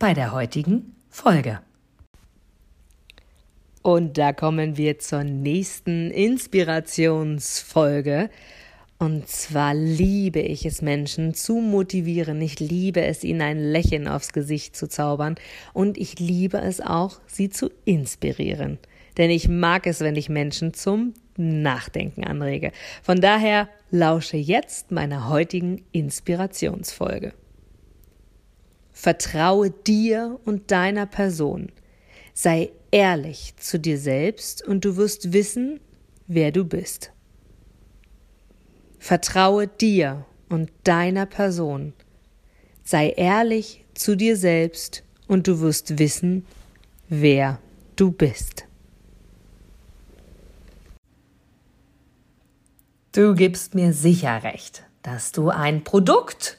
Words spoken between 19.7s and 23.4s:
es, wenn ich Menschen zum Nachdenken anrege. Von